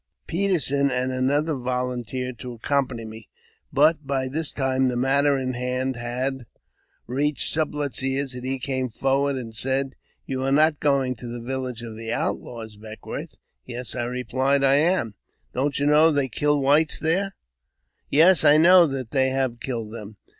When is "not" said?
10.51-10.79